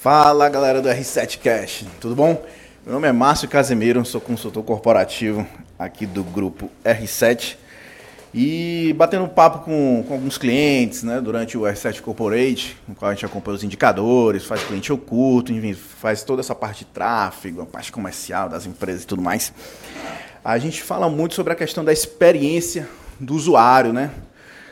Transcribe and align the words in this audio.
Fala 0.00 0.48
galera 0.48 0.80
do 0.80 0.88
R7 0.88 1.40
Cash, 1.40 1.84
tudo 2.00 2.14
bom? 2.14 2.40
Meu 2.84 2.94
nome 2.94 3.08
é 3.08 3.12
Márcio 3.12 3.48
Casemiro, 3.48 4.04
sou 4.04 4.20
consultor 4.20 4.62
corporativo 4.62 5.44
aqui 5.76 6.06
do 6.06 6.22
grupo 6.22 6.70
R7 6.84 7.56
e 8.32 8.94
batendo 8.96 9.24
um 9.24 9.28
papo 9.28 9.64
com, 9.64 10.04
com 10.06 10.14
alguns 10.14 10.38
clientes 10.38 11.02
né, 11.02 11.20
durante 11.20 11.58
o 11.58 11.62
R7 11.62 12.00
Corporate, 12.00 12.76
no 12.86 12.94
qual 12.94 13.10
a 13.10 13.14
gente 13.14 13.26
acompanha 13.26 13.56
os 13.56 13.64
indicadores, 13.64 14.44
faz 14.44 14.62
cliente 14.62 14.92
oculto, 14.92 15.52
enfim, 15.52 15.74
faz 15.74 16.22
toda 16.22 16.42
essa 16.42 16.54
parte 16.54 16.84
de 16.84 16.92
tráfego, 16.92 17.62
a 17.62 17.66
parte 17.66 17.90
comercial 17.90 18.48
das 18.48 18.66
empresas 18.66 19.02
e 19.02 19.06
tudo 19.06 19.20
mais. 19.20 19.52
A 20.44 20.58
gente 20.58 20.80
fala 20.80 21.10
muito 21.10 21.34
sobre 21.34 21.52
a 21.52 21.56
questão 21.56 21.84
da 21.84 21.92
experiência 21.92 22.88
do 23.18 23.34
usuário, 23.34 23.92
né? 23.92 24.12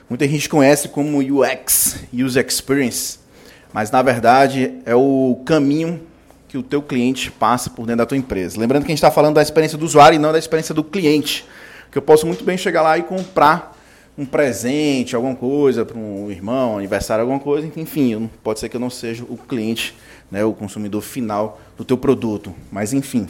Muita 0.09 0.29
gente 0.29 0.49
conhece 0.49 0.89
como 0.89 1.19
UX, 1.19 1.97
User 2.15 2.47
Experience, 2.47 3.26
mas 3.73 3.91
na 3.91 4.03
verdade 4.03 4.75
é 4.85 4.95
o 4.95 5.41
caminho 5.45 6.01
que 6.49 6.57
o 6.57 6.63
teu 6.63 6.81
cliente 6.81 7.31
passa 7.31 7.69
por 7.69 7.87
dentro 7.87 7.99
da 7.99 8.07
tua 8.07 8.17
empresa. 8.17 8.59
Lembrando 8.59 8.83
que 8.85 8.89
a 8.89 8.95
gente 8.95 8.99
está 8.99 9.11
falando 9.11 9.35
da 9.35 9.43
experiência 9.43 9.77
do 9.77 9.85
usuário 9.85 10.17
e 10.17 10.19
não 10.19 10.33
da 10.33 10.39
experiência 10.39 10.75
do 10.75 10.85
cliente. 10.85 11.45
Que 11.91 11.99
eu 11.99 12.03
posso 12.03 12.27
muito 12.27 12.45
bem 12.45 12.57
chegar 12.57 12.83
lá 12.83 12.97
e 12.97 13.03
comprar 13.03 13.77
um 14.19 14.25
presente, 14.25 15.15
alguma 15.15 15.35
coisa 15.35 15.85
para 15.85 15.99
um 15.99 16.31
irmão, 16.31 16.79
aniversário, 16.79 17.23
alguma 17.23 17.39
coisa, 17.39 17.71
enfim, 17.77 18.31
pode 18.43 18.61
ser 18.61 18.69
que 18.69 18.77
eu 18.77 18.81
não 18.81 18.89
seja 18.89 19.25
o 19.25 19.37
cliente, 19.37 19.95
né, 20.31 20.43
o 20.43 20.55
consumidor 20.55 21.03
final 21.03 21.61
do 21.77 21.85
teu 21.85 21.99
produto, 21.99 22.55
mas 22.71 22.95
enfim. 22.95 23.29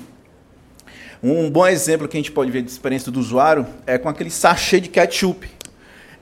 Um 1.23 1.51
bom 1.51 1.67
exemplo 1.67 2.07
que 2.07 2.17
a 2.17 2.21
gente 2.21 2.31
pode 2.31 2.53
ver 2.53 2.63
de 2.63 2.71
experiência 2.71 3.11
do 3.11 3.19
usuário 3.19 3.67
é 3.85 3.99
com 3.99 4.09
aquele 4.09 4.31
sachê 4.31 4.81
de 4.81 4.89
ketchup. 4.89 5.49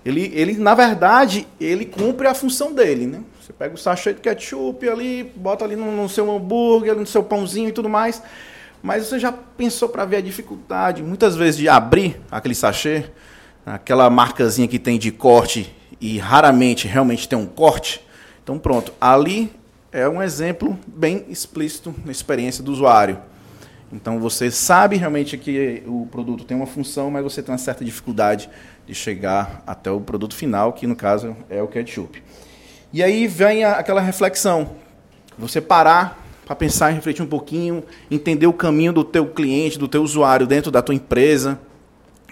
Ele, 0.04 0.30
ele 0.34 0.54
na 0.54 0.74
verdade, 0.74 1.46
ele 1.60 1.84
cumpre 1.84 2.26
a 2.26 2.34
função 2.34 2.72
dele, 2.72 3.06
né? 3.06 3.20
Você 3.44 3.52
pega 3.52 3.74
o 3.74 3.76
sachê 3.76 4.14
de 4.14 4.22
ketchup 4.22 4.88
ali, 4.88 5.30
bota 5.36 5.66
ali 5.66 5.76
no, 5.76 5.94
no 5.94 6.08
seu 6.08 6.34
hambúrguer, 6.34 6.94
no 6.94 7.04
seu 7.04 7.22
pãozinho 7.22 7.68
e 7.68 7.72
tudo 7.72 7.90
mais. 7.90 8.22
Mas 8.82 9.04
você 9.04 9.18
já 9.18 9.30
pensou 9.30 9.86
para 9.90 10.06
ver 10.06 10.16
a 10.16 10.20
dificuldade, 10.22 11.02
muitas 11.02 11.36
vezes, 11.36 11.58
de 11.58 11.68
abrir 11.68 12.18
aquele 12.30 12.54
sachê, 12.54 13.04
aquela 13.66 14.08
marcazinha 14.08 14.66
que 14.66 14.78
tem 14.78 14.98
de 14.98 15.12
corte 15.12 15.76
e 16.00 16.16
raramente 16.16 16.88
realmente 16.88 17.28
tem 17.28 17.38
um 17.38 17.44
corte? 17.44 18.02
Então, 18.42 18.58
pronto, 18.58 18.94
ali 18.98 19.52
é 19.92 20.08
um 20.08 20.22
exemplo 20.22 20.78
bem 20.86 21.26
explícito 21.28 21.94
na 22.02 22.12
experiência 22.12 22.64
do 22.64 22.72
usuário. 22.72 23.18
Então, 23.92 24.18
você 24.20 24.50
sabe 24.50 24.96
realmente 24.96 25.36
que 25.36 25.82
o 25.86 26.08
produto 26.10 26.44
tem 26.44 26.56
uma 26.56 26.66
função, 26.66 27.10
mas 27.10 27.22
você 27.22 27.42
tem 27.42 27.52
uma 27.52 27.58
certa 27.58 27.84
dificuldade 27.84 28.48
de 28.86 28.94
chegar 28.94 29.62
até 29.66 29.90
o 29.90 30.00
produto 30.00 30.34
final, 30.34 30.72
que 30.72 30.86
no 30.86 30.96
caso 30.96 31.36
é 31.50 31.62
o 31.62 31.68
ketchup. 31.68 32.22
E 32.94 33.02
aí 33.02 33.26
vem 33.26 33.64
aquela 33.64 34.00
reflexão. 34.00 34.76
Você 35.36 35.60
parar 35.60 36.24
para 36.46 36.54
pensar 36.54 36.92
e 36.92 36.94
refletir 36.94 37.24
um 37.24 37.26
pouquinho, 37.26 37.82
entender 38.08 38.46
o 38.46 38.52
caminho 38.52 38.92
do 38.92 39.02
teu 39.02 39.26
cliente, 39.26 39.76
do 39.76 39.88
teu 39.88 40.00
usuário 40.00 40.46
dentro 40.46 40.70
da 40.70 40.80
tua 40.80 40.94
empresa, 40.94 41.58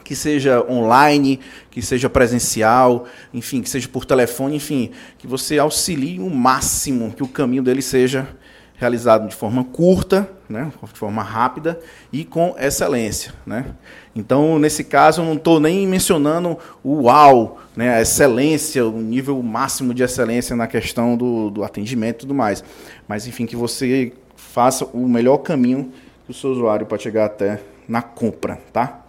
que 0.05 0.15
seja 0.15 0.65
online, 0.71 1.41
que 1.69 1.83
seja 1.83 2.09
presencial, 2.09 3.07
enfim, 3.35 3.61
que 3.61 3.69
seja 3.69 3.89
por 3.89 4.05
telefone, 4.05 4.55
enfim, 4.55 4.93
que 5.19 5.27
você 5.27 5.59
auxilie 5.59 6.21
o 6.21 6.31
máximo 6.31 7.13
que 7.13 7.25
o 7.25 7.29
caminho 7.29 7.65
dele 7.65 7.83
seja 7.83 8.29
realizado 8.77 9.29
de 9.29 9.35
forma 9.35 9.65
curta, 9.65 10.29
né, 10.49 10.73
de 10.83 10.99
forma 10.99 11.23
rápida 11.23 11.79
e 12.13 12.25
com 12.25 12.55
excelência. 12.59 13.33
Né? 13.47 13.67
Então, 14.15 14.59
nesse 14.59 14.85
caso, 14.85 15.23
eu 15.23 15.25
não 15.25 15.35
estou 15.35 15.61
nem 15.61 15.87
mencionando 15.87 16.59
o 16.83 17.05
uau, 17.05 17.61
né, 17.77 17.95
a 17.95 18.01
excelência, 18.01 18.85
o 18.85 19.01
nível 19.01 19.41
máximo 19.43 19.95
de 19.95 20.03
excelência 20.03 20.57
na 20.57 20.67
questão 20.67 21.17
do, 21.17 21.51
do 21.51 21.65
atendimento 21.65 22.17
e 22.17 22.21
tudo 22.21 22.35
mais. 22.35 22.65
Mas, 23.07 23.27
enfim, 23.27 23.47
que 23.47 23.57
você 23.57 24.13
faça 24.35 24.85
o 24.87 25.09
melhor 25.09 25.39
caminho 25.39 25.93
que 26.25 26.31
o 26.31 26.35
seu 26.35 26.51
usuário 26.51 26.87
pode 26.87 27.03
chegar 27.03 27.27
até 27.27 27.61
na 27.89 28.03
compra. 28.03 28.59
Tá? 28.73 29.03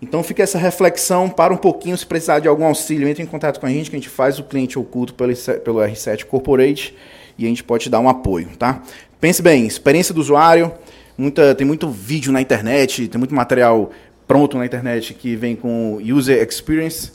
Então 0.00 0.22
fica 0.22 0.42
essa 0.42 0.58
reflexão, 0.58 1.28
para 1.28 1.52
um 1.52 1.56
pouquinho, 1.56 1.96
se 1.96 2.06
precisar 2.06 2.38
de 2.38 2.48
algum 2.48 2.64
auxílio, 2.64 3.08
entre 3.08 3.22
em 3.22 3.26
contato 3.26 3.58
com 3.58 3.66
a 3.66 3.68
gente, 3.68 3.90
que 3.90 3.96
a 3.96 3.98
gente 3.98 4.08
faz 4.08 4.38
o 4.38 4.44
cliente 4.44 4.78
oculto 4.78 5.12
pelo, 5.14 5.34
pelo 5.64 5.80
R7 5.80 6.24
Corporate 6.24 6.94
e 7.38 7.46
a 7.46 7.48
gente 7.48 7.62
pode 7.62 7.84
te 7.84 7.90
dar 7.90 8.00
um 8.00 8.08
apoio, 8.08 8.48
tá? 8.58 8.82
Pense 9.20 9.40
bem, 9.40 9.66
experiência 9.66 10.12
do 10.12 10.20
usuário, 10.20 10.72
muita, 11.16 11.54
tem 11.54 11.66
muito 11.66 11.88
vídeo 11.88 12.32
na 12.32 12.40
internet, 12.40 13.08
tem 13.08 13.18
muito 13.18 13.34
material 13.34 13.90
pronto 14.26 14.58
na 14.58 14.66
internet 14.66 15.14
que 15.14 15.34
vem 15.34 15.56
com 15.56 15.98
user 16.02 16.46
experience. 16.46 17.12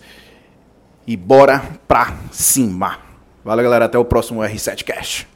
E 1.05 1.17
bora 1.17 1.61
pra 1.85 2.17
cima. 2.31 2.97
Valeu, 3.43 3.63
galera. 3.63 3.85
Até 3.85 3.97
o 3.97 4.05
próximo 4.05 4.39
R7 4.39 4.83
Cash. 4.85 5.27